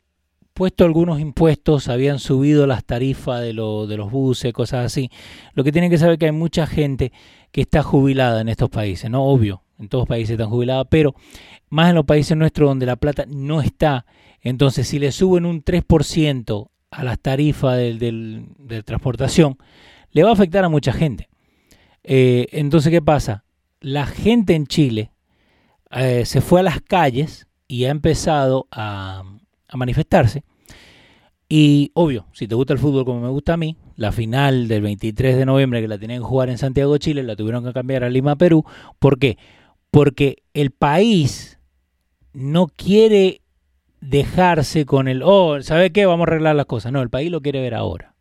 [0.55, 5.11] puesto algunos impuestos, habían subido las tarifas de, de los buses, cosas así.
[5.55, 7.13] Lo que tienen que saber es que hay mucha gente
[7.53, 9.25] que está jubilada en estos países, ¿no?
[9.25, 11.15] Obvio, en todos los países están jubiladas, pero
[11.69, 14.07] más en los países nuestros donde la plata no está.
[14.41, 19.59] Entonces, si le suben un 3% a las tarifas de transportación,
[20.13, 21.29] le va a afectar a mucha gente.
[22.03, 23.45] Eh, entonces, ¿qué pasa?
[23.81, 25.11] La gente en Chile
[25.91, 29.23] eh, se fue a las calles y ha empezado a,
[29.75, 30.43] manifestarse.
[31.49, 34.83] Y obvio, si te gusta el fútbol como me gusta a mí, la final del
[34.83, 38.05] 23 de noviembre que la tenían que jugar en Santiago, Chile, la tuvieron que cambiar
[38.05, 38.65] a Lima, Perú.
[38.99, 39.39] ¿Por qué?
[39.91, 41.59] Porque el país
[42.33, 43.43] no quiere
[44.01, 46.07] dejarse con el, oh, ¿sabe qué?
[46.07, 46.93] Vamos a arreglar las cosas.
[46.93, 48.15] No, el país lo quiere ver ahora.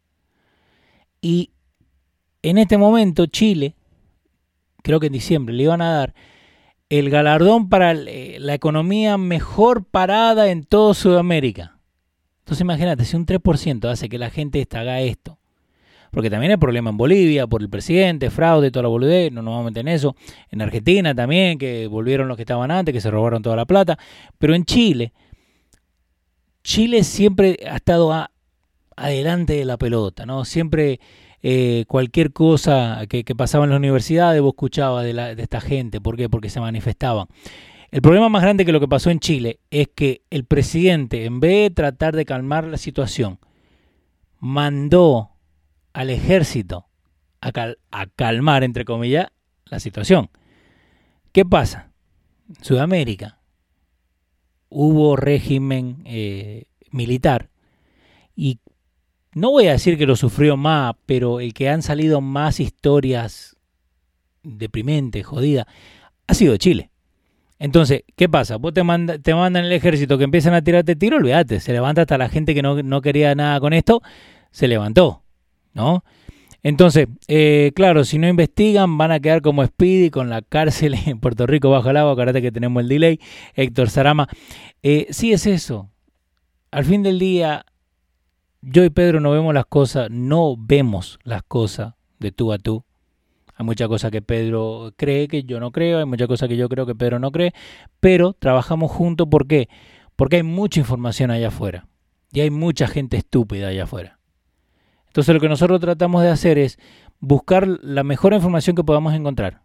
[1.22, 1.52] Y
[2.42, 3.76] en este momento Chile,
[4.84, 6.14] creo que en diciembre, le iban a dar
[6.90, 11.80] el galardón para eh, la economía mejor parada en toda Sudamérica.
[12.40, 15.40] Entonces imagínate, si un 3% hace que la gente haga esto,
[16.12, 19.52] porque también hay problema en Bolivia por el presidente, fraude, toda la boludez, no nos
[19.52, 20.16] vamos a meter en eso.
[20.50, 23.98] En Argentina también, que volvieron los que estaban antes, que se robaron toda la plata.
[24.38, 25.12] Pero en Chile,
[26.64, 28.30] Chile siempre ha estado
[28.96, 30.46] adelante de la pelota, ¿no?
[30.46, 31.02] Siempre
[31.48, 36.02] eh, cualquier cosa que, pasaba en la universidades vos escuchabas de, de esta gente.
[36.02, 36.28] ¿Por qué?
[36.28, 37.28] Porque se manifestaban.
[37.92, 41.40] El problema más grande que lo que pasó en Chile es que el presidente, en
[41.40, 43.38] vez de tratar de calmar la situación,
[44.40, 45.34] mandó
[45.94, 46.88] al ejército
[47.42, 47.52] a,
[48.16, 49.28] calmar, entre comillas,
[49.66, 50.32] la situación.
[51.32, 51.92] ¿Qué pasa?
[52.50, 53.40] En Sudamérica
[54.70, 57.52] hubo régimen eh, militar
[58.36, 58.62] y
[59.36, 63.56] no voy a decir que lo sufrió más, pero el que han salido más historias
[64.42, 65.68] deprimentes, jodidas,
[66.26, 66.90] ha sido Chile.
[67.60, 68.58] Entonces, ¿qué pasa?
[68.58, 68.82] Vos te,
[69.22, 72.56] te mandan el ejército que empiezan a tirarte tiro, olvídate, se levanta hasta la gente
[72.56, 74.02] que no, no quería nada con esto,
[74.50, 75.22] se levantó.
[75.76, 76.04] ¿no?
[76.64, 81.20] Entonces, eh, claro, si no investigan van a quedar como Speedy con la cárcel en
[81.20, 83.20] Puerto Rico bajo el agua, acuérdate que tenemos el delay,
[83.54, 84.28] Héctor Sarama.
[84.82, 85.92] Eh, sí es eso.
[86.72, 87.66] Al fin del día,
[88.68, 92.84] yo y Pedro no vemos las cosas, no vemos las cosas de tú a tú.
[93.54, 96.68] Hay muchas cosas que Pedro cree que yo no creo, hay muchas cosas que yo
[96.68, 97.54] creo que Pedro no cree,
[98.00, 99.70] pero trabajamos juntos, ¿por qué?
[100.16, 101.88] Porque hay mucha información allá afuera
[102.34, 104.20] y hay mucha gente estúpida allá afuera.
[105.06, 106.80] Entonces lo que nosotros tratamos de hacer es
[107.20, 109.62] buscar la mejor información que podamos encontrar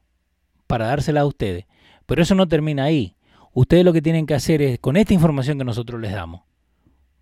[0.66, 1.64] para dársela a ustedes.
[2.04, 3.16] Pero eso no termina ahí.
[3.54, 6.42] Ustedes lo que tienen que hacer es, con esta información que nosotros les damos,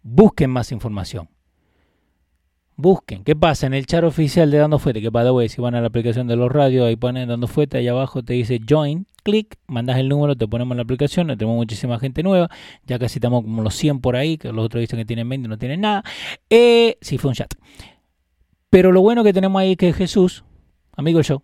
[0.02, 1.28] busquen más información.
[2.80, 3.24] Busquen.
[3.24, 3.66] ¿Qué pasa?
[3.66, 6.28] En el chat oficial de Dando Fuete, que para way, si van a la aplicación
[6.28, 10.08] de los radios, ahí ponen Dando Fuete, ahí abajo te dice Join, clic, mandas el
[10.08, 12.48] número, te ponemos en la aplicación, tenemos muchísima gente nueva,
[12.86, 15.48] ya casi estamos como los 100 por ahí, que los otros dicen que tienen 20,
[15.48, 16.04] no tienen nada.
[16.50, 17.52] Eh, sí, fue un chat.
[18.70, 20.44] Pero lo bueno que tenemos ahí es que Jesús,
[20.92, 21.42] amigo yo,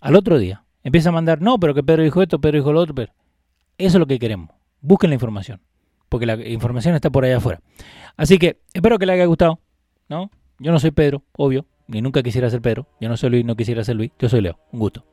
[0.00, 2.80] al otro día empieza a mandar, no, pero que Pedro dijo esto, Pedro dijo lo
[2.80, 3.12] otro, pero
[3.76, 4.48] eso es lo que queremos.
[4.80, 5.60] Busquen la información,
[6.08, 7.60] porque la información está por allá afuera.
[8.16, 9.60] Así que espero que les haya gustado,
[10.08, 10.30] ¿no?
[10.62, 12.86] Yo no soy Pedro, obvio, ni nunca quisiera ser Pedro.
[13.00, 14.12] Yo no soy Luis, no quisiera ser Luis.
[14.16, 15.04] Yo soy Leo, un gusto.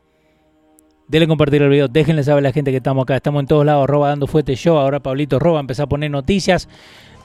[1.07, 3.15] Denle compartir el video, déjenle saber a la gente que estamos acá.
[3.15, 4.77] Estamos en todos lados, roba dando fuerte show.
[4.77, 6.69] Ahora Pablito roba, empezó a poner noticias.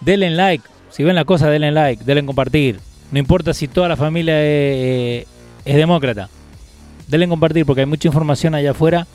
[0.01, 0.65] Denle like.
[0.89, 2.81] Si ven la cosa, denle like, denle compartir.
[3.13, 5.27] No importa si toda la familia es,
[5.67, 6.31] demócrata.
[7.07, 9.07] Denle compartir porque hay mucha información allá afuera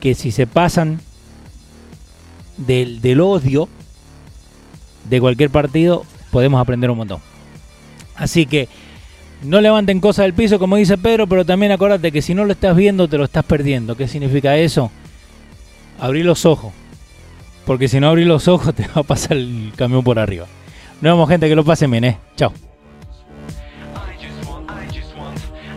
[0.00, 1.00] que si se pasan
[2.56, 3.68] del, del odio
[5.10, 7.20] de cualquier partido, podemos aprender un montón.
[8.18, 8.68] Así que
[9.42, 12.52] no levanten cosas del piso, como dice Pedro, pero también acuérdate que si no lo
[12.52, 13.96] estás viendo, te lo estás perdiendo.
[13.96, 14.90] ¿Qué significa eso?
[15.98, 16.72] Abrir los ojos.
[17.64, 20.46] Porque si no abrir los ojos, te va a pasar el camión por arriba.
[21.00, 22.18] Nos vemos, gente, que lo pasen bien, ¿eh?
[22.36, 22.52] Chao.